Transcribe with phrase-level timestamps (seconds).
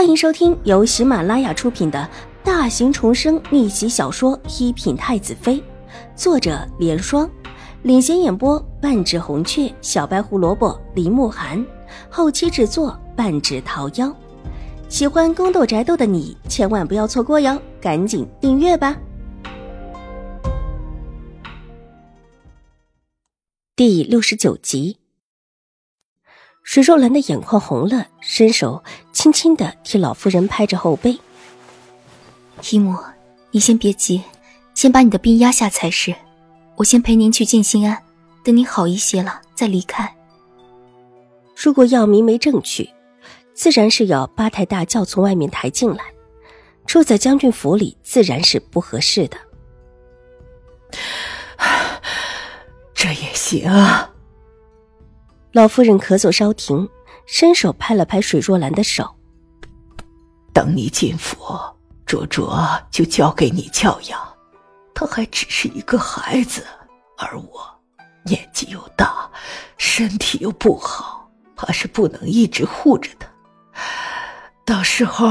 [0.00, 2.08] 欢迎收听由喜马拉雅出品的
[2.42, 5.56] 大型重生逆袭小说《一品太子妃》，
[6.16, 7.30] 作者：莲霜，
[7.82, 11.62] 领衔演播：半指红雀、小白胡萝卜、林慕寒，
[12.08, 14.10] 后期制作：半指桃夭。
[14.88, 18.96] 喜欢宫斗宅斗的你千万不要错过哟，赶紧订阅吧！
[23.76, 24.96] 第六十九集。
[26.62, 31.18] 水若兰的眼眶红了，伸手轻轻的替老夫人拍着后背。
[32.70, 32.96] 姨母，
[33.50, 34.22] 你先别急，
[34.74, 36.14] 先把你的病压下才是。
[36.76, 38.02] 我先陪您去静心庵，
[38.44, 40.16] 等你好一些了再离开。
[41.54, 42.88] 如果药明没正娶，
[43.52, 46.04] 自然是要八抬大轿从外面抬进来。
[46.86, 49.36] 住在将军府里，自然是不合适的。
[52.94, 54.10] 这也行啊。
[55.52, 56.88] 老夫人咳嗽稍停，
[57.32, 59.08] 伸手拍了拍水若兰的手。
[60.52, 61.38] 等你进府，
[62.04, 62.60] 卓卓
[62.90, 64.20] 就交给你教养。
[64.92, 66.66] 他还只是一个孩子，
[67.16, 67.80] 而我
[68.24, 69.30] 年纪又大，
[69.78, 73.28] 身体又不好，怕是不能一直护着他。
[74.66, 75.28] 到时候，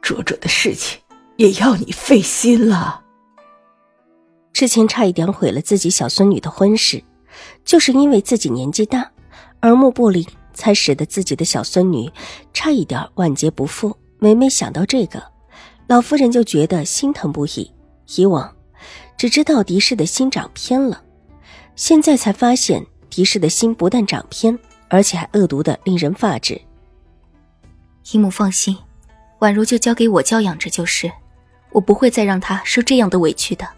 [0.00, 1.00] 卓卓的事情
[1.36, 3.02] 也要你费心了。
[4.52, 7.02] 之前差一点毁了自己小孙女的婚事，
[7.64, 9.10] 就是因为自己年纪大。
[9.62, 10.24] 耳目不灵，
[10.58, 12.10] 才使得自己的小孙女
[12.52, 13.96] 差一点万劫不复。
[14.18, 15.22] 每每想到这个，
[15.86, 17.72] 老夫人就觉得心疼不已。
[18.16, 18.52] 以往
[19.16, 21.00] 只知道狄氏的心长偏了，
[21.76, 26.60] 现在才发现狄氏的心不但长偏，而且还恶毒的令人发指。
[28.10, 28.76] 姨母放心，
[29.38, 31.12] 宛如就交给我教养着就是，
[31.70, 33.68] 我不会再让她受这样的委屈的。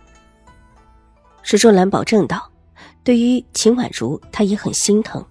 [1.42, 2.50] 石若兰保证道
[3.04, 5.22] ：“对于秦婉如，她也很心疼。”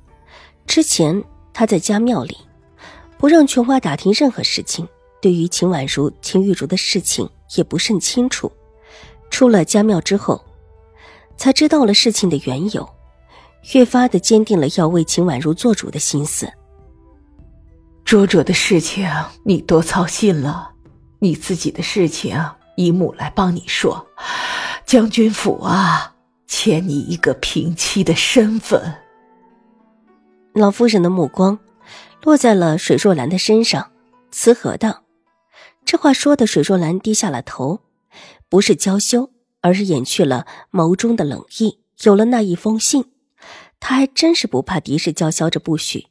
[0.68, 1.24] 之前
[1.60, 2.38] 他在家庙里，
[3.18, 4.88] 不让琼花打听任何事情，
[5.22, 8.50] 对于秦婉如、秦玉茹的事情也不甚清楚。
[9.30, 10.42] 出了家庙之后，
[11.36, 12.90] 才知道了事情的缘由，
[13.74, 16.50] 越发的坚定了要为秦婉如做主的心思。
[18.06, 19.06] 卓卓的事情
[19.44, 20.72] 你多操心了，
[21.20, 22.42] 你自己的事情
[22.78, 24.08] 姨母来帮你说。
[24.86, 26.16] 将军府啊，
[26.48, 29.09] 欠你一个平妻的身份。
[30.60, 31.58] 老夫人的目光
[32.22, 33.94] 落在了水若兰的身上，
[34.30, 35.06] 慈和道
[35.86, 37.80] ：“这话说的，水若兰低下了头，
[38.50, 39.32] 不是娇羞，
[39.62, 41.80] 而是掩去了眸中的冷意。
[42.04, 43.06] 有了那一封信，
[43.80, 46.08] 她还真是不怕狄氏叫嚣着不许。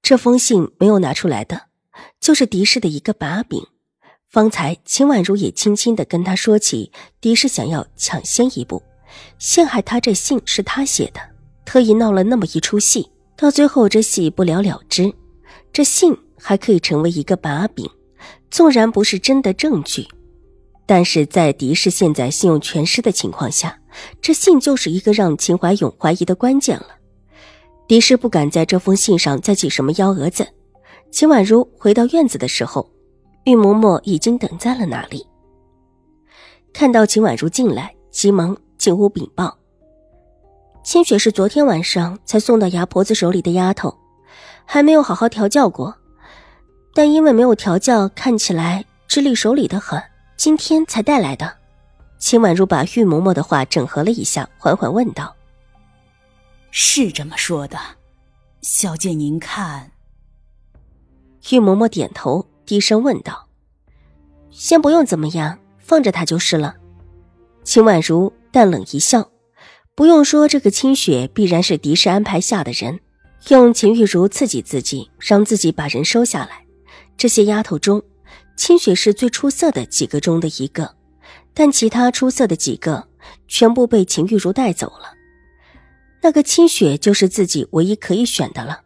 [0.00, 1.64] 这封信没有拿出来的，
[2.18, 3.62] 就是狄氏的一个把柄。
[4.26, 8.82] 方才秦婉如也轻轻的跟他说起，狄氏想要抢先一步
[9.38, 11.20] 陷害他，这信是他写的，
[11.66, 13.06] 特意闹了那么一出戏。”
[13.40, 15.10] 到最后，这戏不了了之，
[15.72, 17.88] 这信还可以成为一个把柄。
[18.50, 20.06] 纵然不是真的证据，
[20.84, 23.80] 但是在狄氏现在信用全失的情况下，
[24.20, 26.88] 这信就是一个让秦怀勇怀疑的关键了。
[27.88, 30.46] 狄氏不敢在这封信上再起什么幺蛾子。
[31.10, 32.86] 秦婉如回到院子的时候，
[33.44, 35.26] 玉嬷嬷已经等在了那里。
[36.74, 39.59] 看到秦婉如进来，急忙进屋禀报。
[40.82, 43.96] 清雪是昨天晚上才送到牙婆子手里的丫头，
[44.64, 45.94] 还没有好好调教过，
[46.94, 50.02] 但因为没有调教，看起来智力手里的很，
[50.36, 51.52] 今天才带来的。
[52.18, 55.34] 秦婉如把玉嬷嬷的话整合了一下，缓缓问道
[56.70, 57.78] ：“是这么说的，
[58.62, 59.92] 小姐您看？”
[61.50, 63.46] 玉嬷嬷点头，低声问道
[64.50, 66.76] ：“先不用怎么样，放着她就是了。”
[67.64, 69.30] 秦婉如淡冷一笑。
[70.00, 73.00] 不用说，这个清雪必然是狄氏安排下的人，
[73.48, 76.64] 用秦玉茹刺激自己，让自己把人收下来。
[77.18, 78.02] 这些丫头中，
[78.56, 80.96] 清雪是最出色的几个中的一个，
[81.52, 83.08] 但其他出色的几个
[83.46, 85.12] 全部被秦玉茹带走了。
[86.22, 88.80] 那个清雪就是自己唯一可以选的了。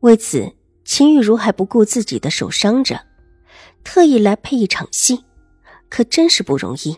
[0.00, 0.54] 为此，
[0.86, 2.98] 秦玉茹还不顾自己的手伤着，
[3.84, 5.22] 特意来配一场戏，
[5.90, 6.96] 可真是不容易。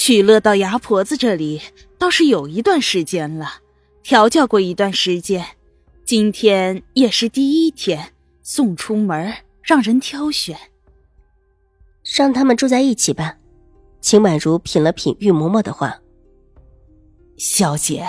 [0.00, 1.60] 取乐到牙婆子这里
[1.98, 3.56] 倒是有一段时间了，
[4.02, 5.44] 调教过一段时间，
[6.06, 9.30] 今天也是第一天送出门，
[9.62, 10.58] 让人挑选。
[12.16, 13.36] 让他们住在一起吧。
[14.00, 16.00] 秦婉如品了品玉嬷嬷的话，
[17.36, 18.08] 小姐，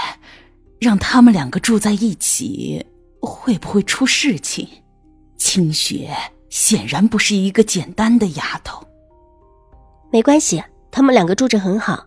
[0.80, 2.86] 让他们两个住在一起，
[3.20, 4.66] 会不会出事情？
[5.36, 6.10] 清雪
[6.50, 8.82] 显然不是一个简单的丫头。
[10.10, 10.64] 没关系。
[10.92, 12.06] 他们两个住着很好，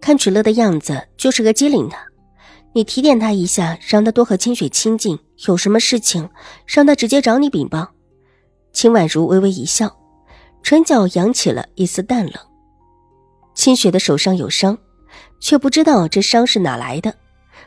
[0.00, 1.96] 看曲乐的样子就是个机灵的。
[2.74, 6.28] 你提点他一下，让他多和清雪亲近，有什么事情
[6.66, 7.88] 让他直接找你禀报。
[8.72, 9.96] 秦婉如微微一笑，
[10.62, 12.34] 唇角扬起了一丝淡冷。
[13.54, 14.76] 清雪的手上有伤，
[15.40, 17.14] 却不知道这伤是哪来的，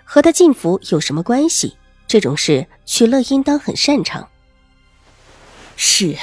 [0.04, 1.76] 和他进府有什么关系？
[2.08, 4.28] 这种事，曲乐应当很擅长。
[5.76, 6.16] 是，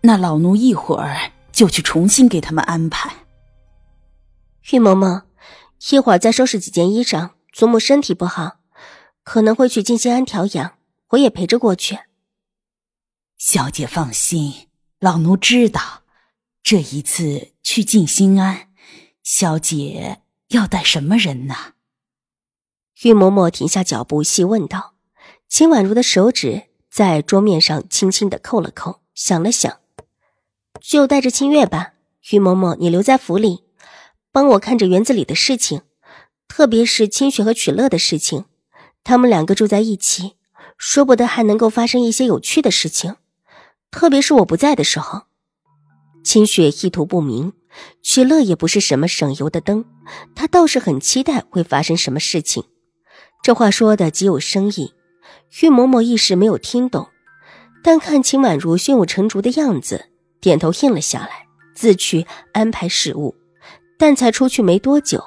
[0.00, 1.18] 那老奴一会儿
[1.52, 3.10] 就去重新给他们安排。
[4.70, 5.22] 玉嬷嬷，
[5.90, 7.30] 一会儿再收拾几件衣裳。
[7.52, 8.60] 祖母身体不好，
[9.22, 10.78] 可能会去静心庵调养，
[11.10, 11.98] 我也陪着过去。
[13.36, 14.68] 小姐放心，
[15.00, 16.02] 老奴知道，
[16.62, 18.70] 这一次去静心庵。
[19.22, 21.74] 小姐要带什么人呢？
[23.02, 24.94] 玉嬷嬷停下脚步，细问道。
[25.48, 29.80] 秦婉如的手指在桌面上轻轻的扣了扣，想了想，
[30.80, 31.92] 就带着清月吧。
[32.30, 33.64] 玉嬷嬷，你留在府里，
[34.32, 35.82] 帮我看着园子里的事情，
[36.48, 38.46] 特别是清雪和曲乐的事情。
[39.04, 40.32] 他们两个住在一起，
[40.78, 43.16] 说不得还能够发生一些有趣的事情，
[43.90, 45.22] 特别是我不在的时候。
[46.24, 47.52] 清雪意图不明。
[48.02, 49.86] 曲乐也不是什么省油的灯，
[50.34, 52.64] 他倒是很期待会发生什么事情。
[53.42, 54.92] 这话说的极有深意，
[55.62, 57.08] 玉嬷嬷一时没有听懂，
[57.82, 63.34] 但看秦婉如胸有成竹的样子，点头应了下来，自去安排事务。
[64.02, 65.22] 但才出去没多久，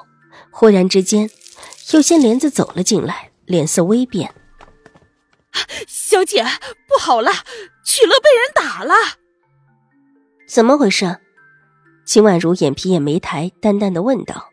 [0.50, 1.30] 忽然之间，
[1.94, 4.34] 有些帘子走了进来，脸色微变。
[5.88, 6.44] 小姐，
[6.86, 7.32] 不好了，
[7.82, 8.94] 曲乐被人打了！
[10.46, 11.20] 怎么回事？
[12.04, 14.50] 秦婉如眼皮也没抬，淡淡的问道：“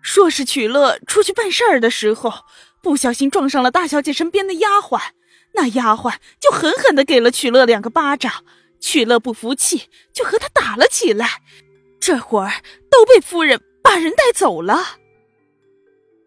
[0.00, 2.32] 说是曲乐出去办事儿的时候，
[2.80, 5.00] 不小心撞上了大小姐身边的丫鬟，
[5.54, 8.44] 那丫鬟就狠狠的给了曲乐两个巴掌，
[8.78, 11.42] 曲乐不服气，就和他打了起来。
[12.04, 12.50] 这会儿
[12.90, 14.76] 都被夫人把人带走了。”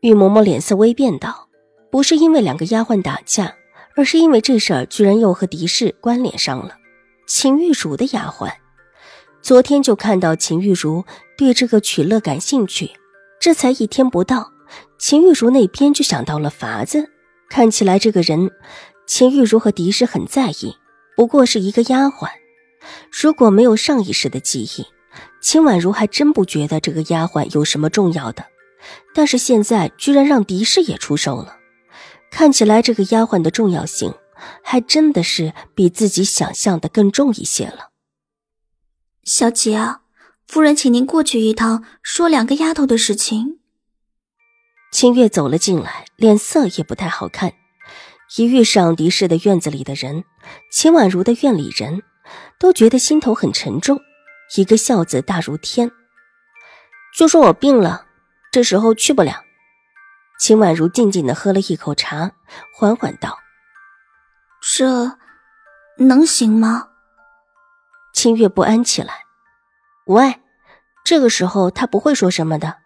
[0.01, 1.49] 玉嬷嬷脸色微变道
[1.91, 3.53] ：“不是因为两个丫鬟打架，
[3.95, 6.75] 而是因为这事儿居然又和狄氏关联上了，
[7.27, 8.51] 秦玉茹的丫鬟。”
[9.43, 11.05] 昨天就看到秦玉茹
[11.37, 12.89] 对这个曲乐感兴趣，
[13.39, 14.51] 这才一天不到，
[14.97, 17.11] 秦玉茹那边就想到了法子。
[17.49, 18.49] 看起来这个人，
[19.05, 20.75] 秦玉茹和狄氏很在意，
[21.15, 22.27] 不过是一个丫鬟。
[23.11, 24.85] 如果没有上一世的记忆，
[25.41, 28.45] 秦婉如还真不觉得这个丫鬟有什么重要的。
[29.13, 31.57] 但是现在居然让狄氏也出手了，
[32.31, 34.13] 看起来这个丫鬟的重要性，
[34.63, 37.89] 还真的是比自己想象的更重一些了。
[39.23, 40.01] 小姐啊，
[40.47, 43.59] 夫人请您过去一趟，说两个丫头的事情。
[44.91, 47.53] 清月走了进来，脸色也不太好看。
[48.37, 50.23] 一遇上狄氏的院子里的人，
[50.71, 52.03] 秦婉如的院里人
[52.59, 53.99] 都觉得心头很沉重，
[54.55, 55.91] 一个孝子大如天。
[57.15, 58.05] 就说我病了，
[58.51, 59.43] 这时候去不了。
[60.39, 62.31] 秦婉如静静的喝了一口茶，
[62.73, 63.37] 缓缓道
[64.61, 65.17] ：“这
[65.97, 66.89] 能行吗？”
[68.13, 69.25] 清月不安起来，
[70.05, 70.39] 喂，
[71.03, 72.77] 这个时候他不会说什么的。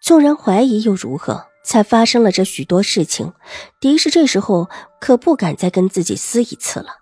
[0.00, 1.48] 纵然怀疑又如何？
[1.64, 3.34] 才发生了这许多事情，
[3.78, 4.68] 狄氏这时候
[5.00, 7.01] 可不敢再跟自己撕一次了。